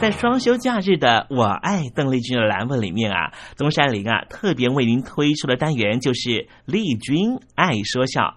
[0.00, 8.34] 在双休假日的“我爱邓丽君”的栏目里面啊，东山林啊特别为您推出的单元就是“丽君爱说笑”。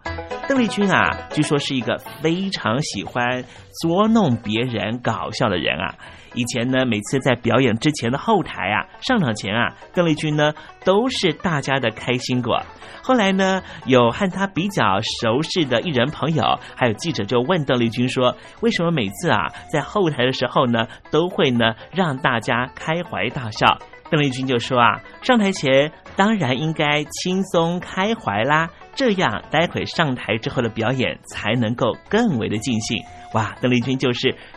[0.49, 3.45] 邓丽君啊，据说是一个非常喜欢
[3.81, 5.95] 捉弄别人、搞笑的人啊。
[6.33, 12.61] 以前呢，每次在表演之前的后台啊，上场前啊，邓丽君呢都是大家的开心果。
[13.01, 14.83] 后来呢，有和他比较
[15.21, 16.43] 熟识的艺人朋友，
[16.75, 23.77] 还有记者就问邓丽君说：“为什么每次啊在后台的时候呢，都会呢让大家开怀大笑？”
[24.09, 32.97] 邓丽君就说：“啊，上台前当然应该轻松开怀啦，这样待会上台之后的表演才能够更为的尽兴。”
[33.33, 34.35] 哇，邓丽君就是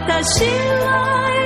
[0.00, 1.45] 他醒来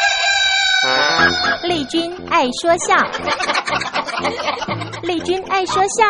[1.67, 2.95] 丽君爱说笑，
[5.05, 6.03] 丽君爱说笑。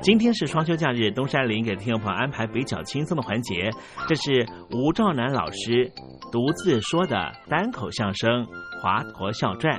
[0.00, 3.68] 今天是双休假日，东山林给听众朋友安排比较轻松的环节，
[4.06, 5.92] 这是吴兆南老师
[6.30, 8.30] 独自说的单口相声
[8.80, 9.76] 《华佗笑传》。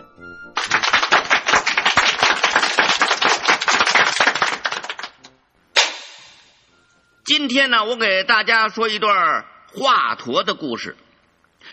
[7.33, 10.97] 今天呢，我给大家说一段华佗的故事。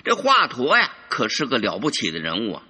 [0.05, 2.63] 这华佗呀，可是个了不起的人物啊！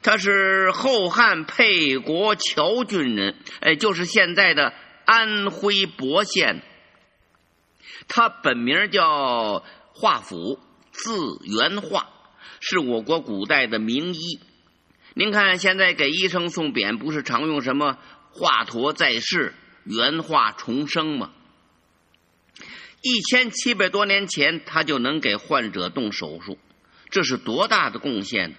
[0.00, 4.72] 他是后汉沛国谯郡人，哎，就是现在的
[5.04, 6.62] 安徽亳县。
[8.08, 9.62] 他本名叫
[9.92, 10.58] 华甫，
[10.90, 11.12] 字
[11.44, 12.08] 元化，
[12.60, 14.40] 是我国古代的名医。
[15.12, 17.98] 您看，现在给医生送匾，不是常用什么
[18.32, 19.52] “华佗在世，
[19.84, 21.32] 元化重生”吗？
[23.00, 26.58] 一千七百多年前，他就能给患者动手术，
[27.10, 28.56] 这是多大的贡献呢？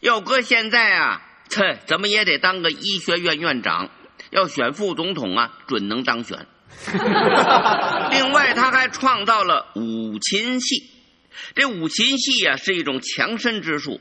[0.00, 3.90] 要搁现在啊，这怎么也得当个医学院院长。
[4.30, 6.46] 要选副总统啊，准能当选。
[6.86, 10.90] 另外，他还创造了五禽戏。
[11.54, 14.00] 这五禽戏啊，是一种强身之术，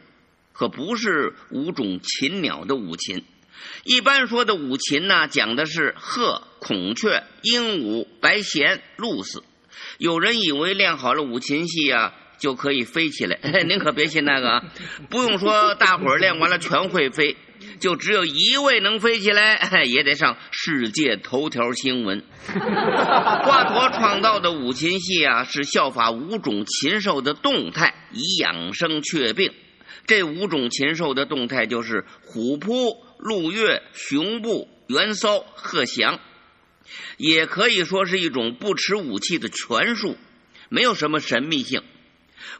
[0.53, 3.25] 可不是五种禽鸟的五禽。
[3.83, 9.43] 一般说的五禽呢，讲的是鹤、孔雀、鹦鹉、白鹇、鹭鸶。
[9.97, 13.39] 有人以为练好了五禽戏啊，就可以飞起来。
[13.67, 14.63] 您可别信那个啊！
[15.09, 17.37] 不用说，大伙儿练完了全会飞。
[17.79, 22.23] 就只有一位能飞起来， 也得上世界头条新闻。
[22.49, 29.51] 华佗创造的五禽戏啊，是效法五种禽兽的动态，以养生却病。
[30.07, 36.19] 这五种禽兽的动态就是虎扑、鹿跃、熊布、袁骚、鹤翔，
[37.17, 40.17] 也可以说是一种不持武器的拳术，
[40.69, 41.83] 没有什么神秘性。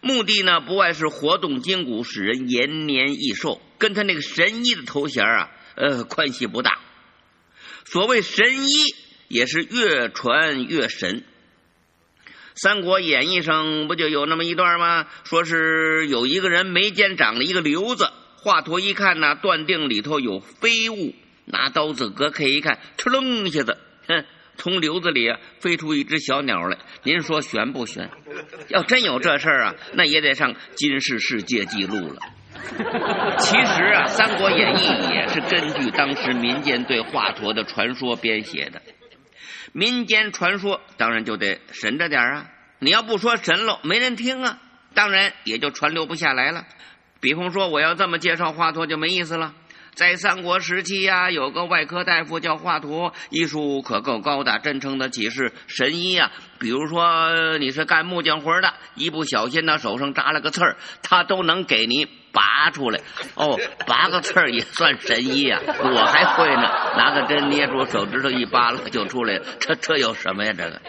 [0.02, 6.80] 目的呢，不外是活动筋骨，使人延年益寿，跟他那个神医的头衔啊，呃，关系不大。
[7.86, 8.72] 所谓神医，
[9.28, 11.20] 也是越传越神。
[12.54, 15.08] 《三国演义》上不就有那么一段吗？
[15.24, 18.12] 说是有一个人眉间长了一个瘤子，
[18.44, 21.14] 华佗一看呢，断定里头有飞物，
[21.46, 24.26] 拿刀子割开一看，哧楞一下子，哼。
[24.58, 28.12] 从瘤子里啊飞出一只小鸟来，您说悬不悬？
[28.68, 32.20] 要真有这事儿啊，那也得上金世世界纪录了。
[33.40, 38.82] 其实啊，《三国演义》也是根据当时民间对华佗的传说编写的。
[39.72, 44.60] 民间传说当然就得神着点啊，你要不说神喽，没人听啊，
[44.94, 46.66] 当然也就传流不下来了。
[47.22, 49.54] 比方说，我要这么介绍华佗就没意思了。
[49.94, 56.32] 在三国时期呀，有个外科大夫叫华佗，医术可够高的，真称得起是神医呀。
[56.60, 63.02] 比如说你是干木匠活的，一不小心呢手上扎了个刺儿，他都能给你拔出来。
[63.36, 66.64] 哦，拔个刺儿也算神医呀，我还会呢，
[66.98, 69.46] 拿个针捏住手指头一扒拉就出来了。
[69.60, 70.54] 这这有什么呀？
[70.58, 70.82] 这个。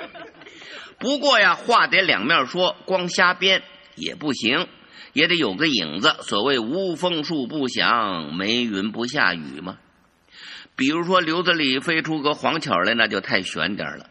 [1.00, 3.64] 不过呀，话得两面说，光瞎编
[3.96, 4.68] 也不行。
[5.12, 6.16] 也得有个影子。
[6.22, 9.78] 所谓无风树不响，没云不下雨嘛。
[10.74, 14.06] 比如说瘤子里飞出个黄巧来，那就太悬点了。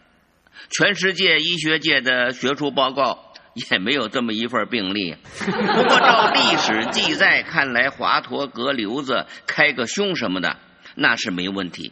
[0.69, 5.15] 全世界医学界的学术报告也没有这么一份病例。
[5.39, 10.57] 不过照历史记载看来，华佗割瘤子、开个胸什么的，
[10.95, 11.91] 那是没问题。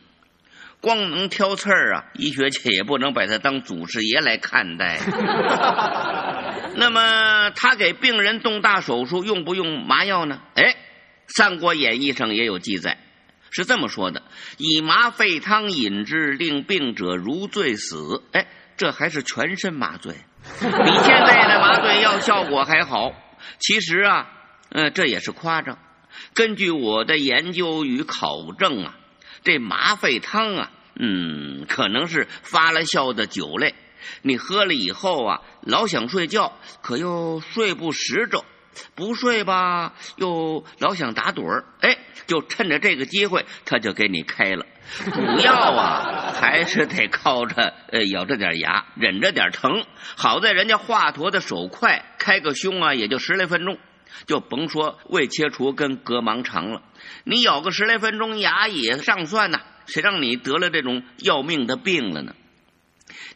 [0.81, 4.99] 光能挑刺儿啊，医学界也不能把他当祖师爷来看待。
[6.79, 10.41] 那么他给病人动大手术用不用麻药呢？
[10.55, 10.63] 哎，
[11.27, 12.97] 《三国演义》上也有记载，
[13.51, 14.23] 是这么说的：
[14.57, 18.23] 以麻沸汤饮之，令病者如醉死。
[18.31, 20.13] 哎，这还是全身麻醉，
[20.61, 23.11] 比现在的麻醉药效果还好。
[23.59, 24.31] 其实啊，
[24.69, 25.77] 呃，这也是夸张。
[26.33, 28.95] 根据我的研究与考证啊。
[29.41, 33.73] 这麻沸汤啊，嗯，可能是发了酵的酒类。
[34.21, 38.43] 你喝了以后啊，老想睡觉，可又睡不实着；
[38.95, 41.65] 不睡吧，又老想打盹儿。
[41.81, 44.65] 哎，就趁着这个机会，他就给你开了。
[45.13, 49.85] 主要啊，还是得靠着呃，咬着点牙，忍着点疼。
[50.15, 53.77] 好在人家华佗的手快，开个胸啊，也就十来分钟。
[54.25, 56.81] 就甭说胃切除跟割盲肠了，
[57.25, 62.33] 你咬个十来分钟牙也上算呐，谁让你得了这种要命的病了呢？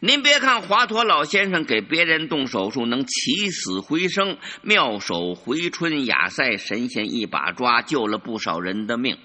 [0.00, 9.18] 您别看华佗老先生给别人动手术能起死回生，妙手回春，亚赛神仙一把抓，救了不少人的命。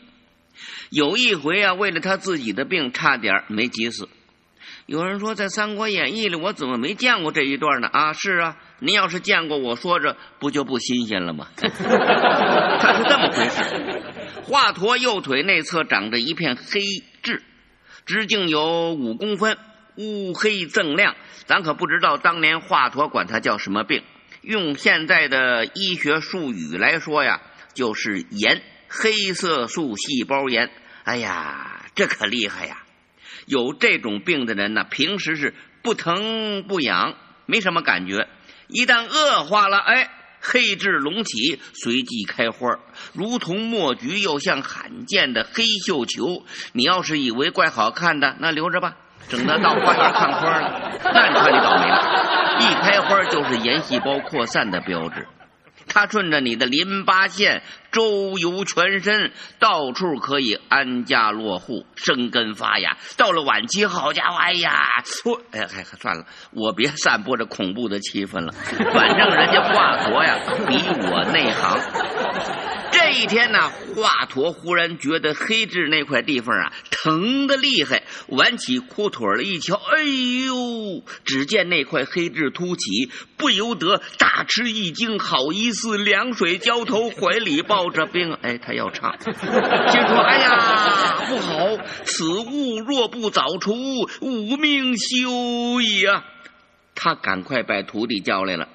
[0.89, 4.09] 有一回啊，为了他自己的病，差点没急死。
[4.85, 7.87] 有人说，在《三国演义》里，我怎么没见过这一段呢？
[7.87, 8.57] 啊，是啊。
[8.79, 11.47] 您要是见过我说着，不就不新鲜了吗？
[11.57, 11.67] 他
[12.97, 13.61] 是这么回事：
[14.43, 16.81] 华佗右腿内侧长着一片黑
[17.21, 17.43] 痣，
[18.05, 19.57] 直径有五公分，
[19.99, 21.15] 乌黑锃亮。
[21.45, 24.01] 咱可不知道当年华佗管他叫什么病。
[24.41, 27.41] 用现在的医学术语来说呀，
[27.73, 30.71] 就是炎，黑色素细胞炎。
[31.03, 32.83] 哎呀，这可厉害呀！
[33.45, 37.15] 有这种病的人呢，平时是不疼不痒，
[37.47, 38.27] 没什么感觉。
[38.67, 42.79] 一旦恶化了，哎，黑痣隆起，随即开花，
[43.13, 46.45] 如同墨菊，又像罕见的黑绣球。
[46.73, 48.95] 你要是以为怪好看的，那留着吧，
[49.27, 52.59] 整得到花园看花了， 那你看你倒霉了。
[52.59, 55.27] 一开花就是炎细胞扩散的标志。
[55.91, 62.97] 它顺着你的淋巴线周游全身，到处可以安家落户、生根发芽。
[63.17, 68.51] 到了晚期，好家伙，哎呀，错，哎，哎，算了，我别散播这恐怖的气氛了。
[68.93, 70.77] 反正人家华佗呀，比
[71.09, 72.68] 我内行。
[73.09, 81.03] 这这一天呢，华佗忽然觉得黑痣那块地方啊疼的厉害，挽起裤腿了一瞧，哎呦！
[81.25, 88.31] 只见那块黑痣凸起，不由得大吃一惊，好一似凉水浇头，怀里抱着冰。
[88.43, 91.83] 哎，他要唱， 心说：哎呀，不好！
[92.05, 93.73] 此物若不早除，
[94.21, 96.23] 吾命休矣啊！
[96.93, 98.69] 他赶快把徒弟叫来了。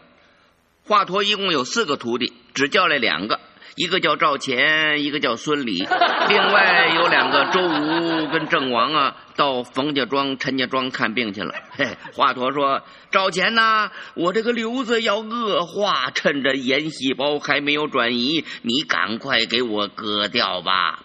[0.87, 3.39] 华佗一共有四个徒弟，只叫来两个。
[3.77, 5.85] 一个叫赵钱，一个叫孙李，
[6.29, 11.53] 另外有两个周吴跟郑王啊，到冯家庄、陈家庄看病去了。
[11.73, 21.01] 嘿，华佗说：“赵钱呐，我这个瘤子要恶化，趁着炎细胞还没有转移，你赶快给我割掉吧。”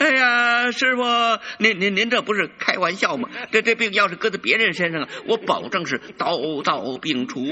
[0.00, 1.02] 哎呀，师傅，
[1.58, 3.28] 您您您这不是开玩笑吗？
[3.52, 7.42] 这这病要是搁在别人身上啊，我保证是刀刀病除。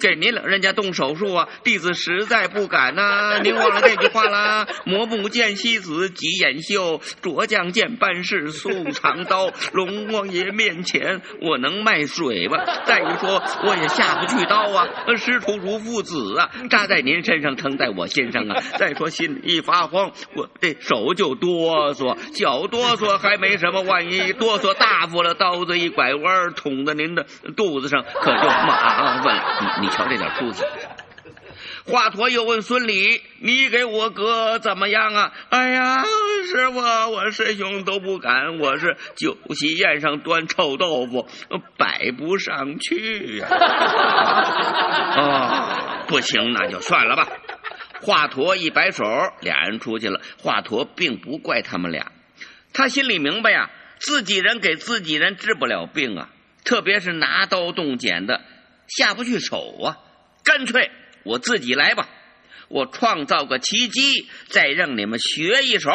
[0.00, 3.40] 给您老人家动手术啊，弟子实在不敢呐。
[3.42, 4.66] 您忘了这句话啦？
[4.86, 9.50] 磨木见西子，急眼秀；卓将见半世，素长刀。
[9.74, 12.56] 龙王爷面前，我能卖水吗？
[12.86, 14.88] 再一说，我也下不去刀啊。
[15.18, 18.62] 师徒如父子啊，扎在您身上，疼在我心上啊。
[18.78, 22.16] 再说心里一发慌，我这手就哆嗦嗦。
[22.32, 29.42] 脚哆嗦还没什么，万一哆嗦大发了，刀子一拐弯，捅在您的肚子上，可就麻烦了。
[29.60, 30.64] 你你瞧这点出息。
[31.84, 36.04] 华佗又问孙礼：“你给我哥怎么样啊？”哎呀，
[36.44, 36.80] 师傅，
[37.10, 41.26] 我师兄都不敢，我是酒席宴上端臭豆腐，
[41.78, 43.46] 摆不上去呀。
[45.16, 47.26] 啊， 不行，那就算了吧。
[48.00, 49.04] 华佗一摆手，
[49.40, 50.20] 俩人出去了。
[50.38, 52.12] 华佗并不怪他们俩，
[52.72, 56.30] 他心里明白呀，自己人给自己人治不了病啊，
[56.64, 58.40] 特别是拿刀动剪的，
[58.86, 59.98] 下不去手啊。
[60.44, 60.90] 干脆
[61.24, 62.08] 我自己来吧，
[62.68, 65.90] 我创造个奇迹，再让你们学一手。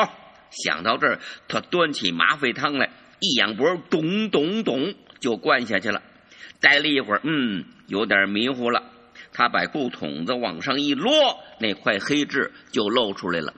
[0.51, 6.03] 想到这儿，他端起麻沸汤来，一仰脖，咚咚咚就灌下去了。
[6.59, 8.83] 待了一会儿，嗯，有点迷糊了。
[9.33, 11.11] 他把布筒子往上一摞，
[11.59, 13.53] 那块黑痣就露出来了。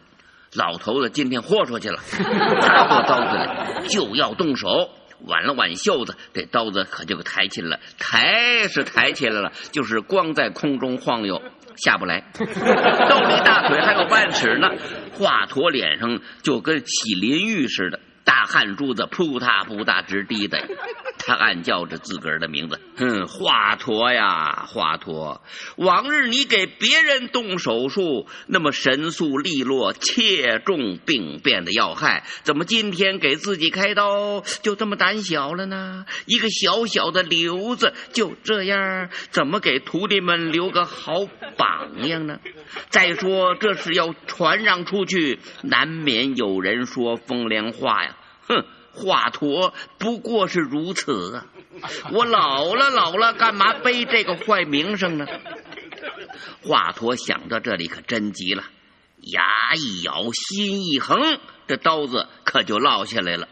[0.54, 2.00] 老头子今天豁出去了，
[2.62, 4.90] 拿过刀子来就要动手，
[5.28, 7.80] 挽了挽袖子，这刀子可就给抬起来了。
[7.98, 11.42] 抬是抬起来了，就是光在空中晃悠，
[11.76, 12.24] 下不来。
[12.40, 14.70] 都离大腿还有半尺呢。
[15.14, 18.00] 华佗脸上就跟洗淋浴似的。
[18.26, 20.68] 大汗珠子扑嗒扑嗒直滴的，
[21.20, 25.40] 他暗叫着自个儿的名字：“哼，华佗呀，华佗！
[25.78, 36.06] 往日你给别人动手术，那么神速利落，切中病变的要害，怎么今天给自己开刀就这么胆小了呢？
[36.26, 41.26] 一个小小的瘤子就这样，怎么给徒弟们留个好
[41.58, 42.40] 榜样呢？
[42.90, 48.15] 再说这是要传让出去，难免有人说风凉话呀。”
[48.48, 51.46] 哼，华佗不过是如此啊！
[52.12, 55.26] 我老了老了，干嘛背这个坏名声呢？
[56.64, 58.64] 华佗想到这里，可真急了，
[59.22, 63.48] 牙一咬，心一横，这刀子可就落下来了。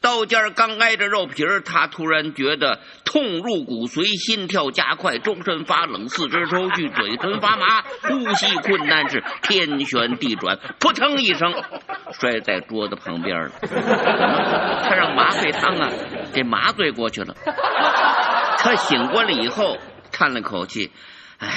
[0.00, 11.52] 刀尖刚挨着肉皮儿，他突然觉得痛入骨髓，心跳加快，周身发冷，四肢抽搐，嘴唇发麻， 呼吸困难，是天旋地转，扑腾一声
[12.12, 13.50] 摔在桌子旁边了。
[14.82, 15.90] 他让麻醉汤啊
[16.32, 17.34] 给麻醉过去了。
[18.58, 19.78] 他醒过来以后
[20.12, 20.90] 叹了口气，
[21.38, 21.48] 唉。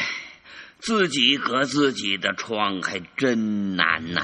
[0.81, 4.21] 自己割自己的疮还真难呐，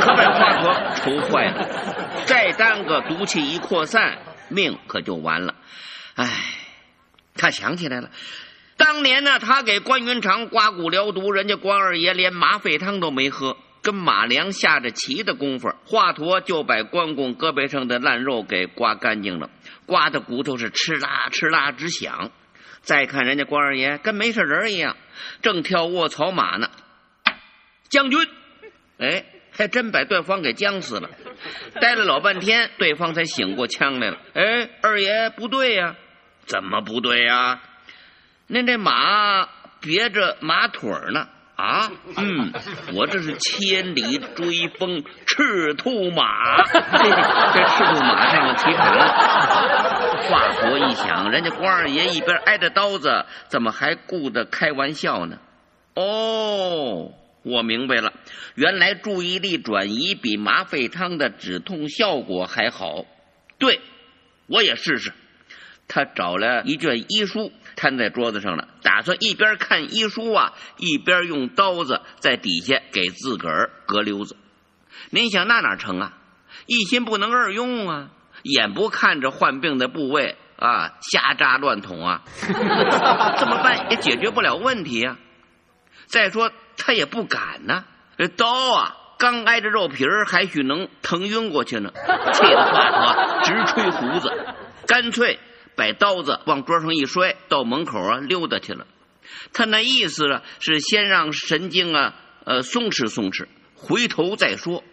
[0.00, 1.68] 可把华佗愁坏了。
[2.26, 5.56] 再耽搁，毒气一扩散，命可就完了。
[6.14, 6.28] 唉，
[7.34, 8.10] 他想起来了，
[8.76, 19.50] 当年呢，他给关云长刮骨疗毒，人家关二爷连麻沸汤都没喝，跟马良下着棋的功夫，华佗就把关公胳膊上的烂肉给刮干净了，
[19.86, 22.30] 刮的骨头是哧啦哧啦直响。
[22.82, 24.96] 再看人家关二爷跟没事人一样，
[25.42, 26.70] 正跳卧槽马呢。
[27.88, 28.20] 将军，
[28.98, 31.10] 哎，还真把对方给将死了。
[31.80, 34.18] 待了老半天，对方才醒过枪来了。
[34.34, 35.96] 哎，二爷不对呀，
[36.46, 37.60] 怎么不对呀？
[38.46, 39.48] 您这马
[39.80, 41.28] 别着马腿呢。
[41.60, 42.52] 啊，嗯，
[42.94, 46.78] 我这是千里追风，赤兔马， 这
[47.68, 49.06] 赤兔马上骑马了。
[50.22, 55.36] 华佗一想，人家关二爷一边挨着刀子，怎么还顾得开玩笑呢？
[55.94, 58.14] 哦，我明白了，
[58.54, 63.04] 原来注意力转移比麻沸汤的止痛效果还好。
[63.58, 63.80] 对，
[64.46, 65.12] 我也试试。
[65.92, 67.52] 他找了一卷医书。
[67.80, 74.36] 摊在桌子上了，打算一边看医书啊，一边用刀子在底下给自个儿割瘤子。
[75.08, 76.12] 您想那哪成啊？
[76.66, 78.08] 一心不能二用啊！
[78.42, 82.20] 眼不看着患病的部位啊，瞎扎乱捅啊，
[83.38, 85.16] 这么办也解决不了问题啊。
[86.06, 87.84] 再说他也不敢呐、
[88.18, 91.90] 这刀啊，刚挨着肉皮儿，还许能疼晕过去呢。
[92.34, 94.30] 气得华佗直吹胡子，
[94.86, 95.38] 干脆
[95.80, 98.86] 把刀子往桌上一摔，到门口啊溜达去了。
[99.54, 102.14] 他那意思呢，是先让神经啊，
[102.44, 104.84] 呃，松弛松弛，回头再说。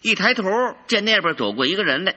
[0.00, 0.48] 一抬头
[0.86, 2.16] 见那边走过一个人来，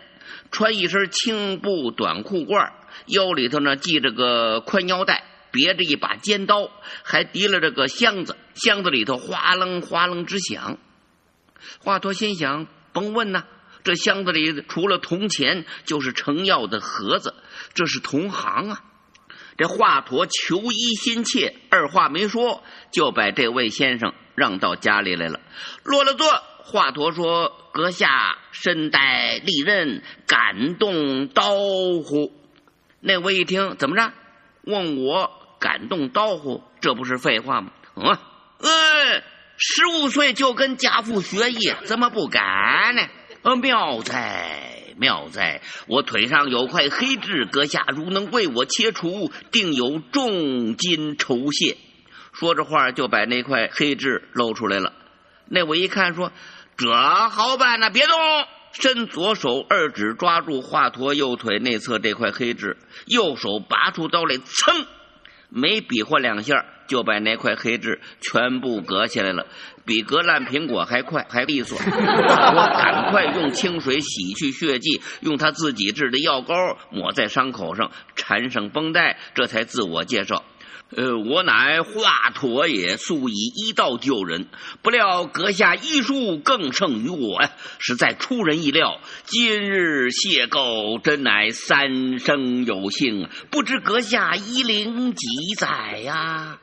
[0.50, 2.72] 穿一身青布短裤褂，
[3.08, 6.72] 腰里头呢系着个宽腰带，别着一把尖刀，
[7.04, 10.78] 还提了这个箱子，箱子里头哗楞哗楞直响。
[11.80, 13.44] 华佗心想：甭问呐，
[13.84, 17.34] 这箱子里除了铜钱，就是成药的盒子，
[17.74, 18.84] 这是同行啊。
[19.58, 25.42] 这华佗求医心切，二话没说就把这位先生让到家里来了。
[25.84, 26.28] 落了座，
[26.64, 31.52] 华佗说：“阁下身带利刃，敢动刀
[32.04, 32.32] 乎？”
[33.02, 34.14] 那位一听，怎么着？
[34.64, 36.64] 问我敢动刀乎？
[36.80, 37.72] 这不是废话吗？
[37.96, 38.06] 嗯，
[38.60, 39.24] 呃，
[39.58, 43.02] 十五岁就跟家父学艺，怎么不敢呢？
[43.42, 44.94] 呃，妙哉！
[44.98, 45.62] 妙哉！
[45.88, 51.78] 我腿上有块黑痣，阁下如能为我切除，定有重金酬谢。
[52.34, 54.94] 说着话就把那块黑痣露出来了。
[55.48, 56.32] 那我一看说
[56.76, 58.16] ：“这好办呐，别动！”
[58.72, 64.86] 伸左手二指抓住华佗右腿内侧这块黑痣，右手拔出刀来，噌，
[65.50, 69.48] 没比划两下就把那块黑痣全部割下来了，
[69.86, 71.78] 比割烂苹果还快还利索。
[71.78, 80.44] 我赶快用清水洗去血迹，用他自己制的药膏抹在伤口上，缠上绷带，这才自我介绍。
[80.96, 84.48] 呃，我乃华佗也，素以医道救人，
[84.82, 89.00] 不料阁下医术更胜于我呀，实在出人意料。
[89.26, 96.58] 今日邂逅，真乃三生有幸，不知阁下医龄几载呀？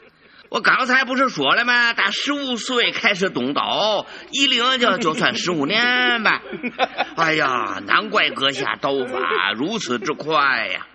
[0.49, 1.93] 我刚才不是说了吗？
[1.93, 6.43] 打十五岁开始动刀，一龄就就算十五年吧。
[7.15, 10.87] 哎呀，难怪阁下刀法如此之快呀！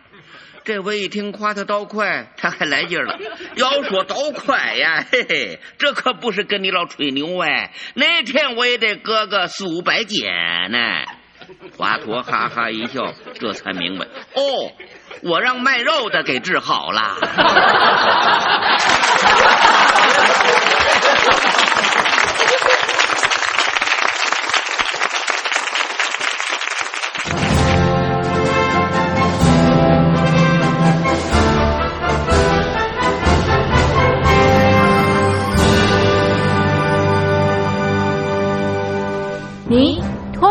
[0.63, 3.17] 这位一听夸他刀快，他还来劲了。
[3.55, 10.29] 要说刀快呀，嘿嘿，这可不是跟你老吹牛哎，那天我也得割个四五百件
[10.71, 10.77] 呢。
[11.77, 14.71] 华佗哈哈一笑，这才明白，哦，
[15.23, 17.17] 我让卖肉的给治好了。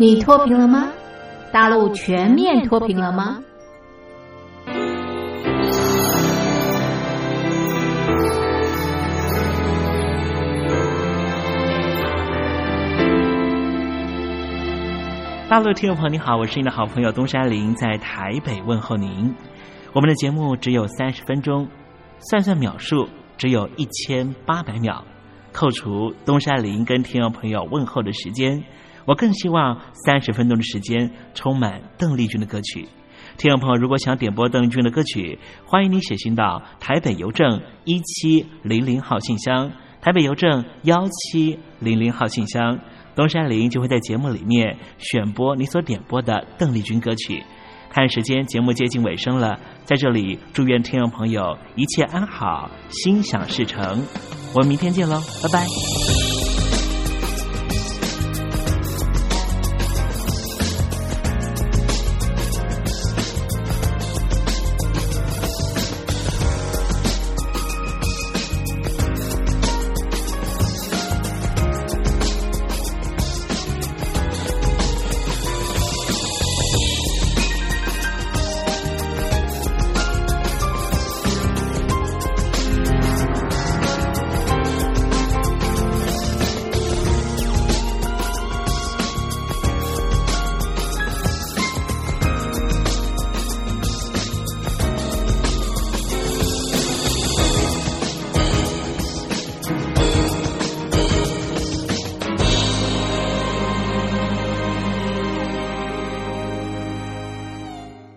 [0.00, 0.92] 你脱贫了吗？
[1.52, 3.42] 大陆全面脱贫了吗？
[15.48, 19.34] 大陆听众朋友，你好，我是你的好朋友东山林，在台北问候您。
[19.92, 21.66] 我们的节目只有三十分钟，
[22.20, 25.04] 算算秒数，只有一千八百秒。
[25.50, 28.62] 扣除东山林跟听众朋友问候的时间，
[29.08, 32.86] 我更希望三十分钟的时间充满邓丽君的歌曲。
[33.38, 42.78] 听众朋友，如果想点播邓丽君的歌曲，欢迎你写信到台北邮政一七零零号信箱，台北邮政幺七零零号信箱。
[43.16, 47.42] 东山林就会在节目里面选播你所点播的邓丽君歌曲。
[47.88, 54.04] 看时间，节目接近尾声了，在这里祝愿听众朋友一切安好，心想事成。
[54.54, 56.27] 我们明天见喽，拜拜。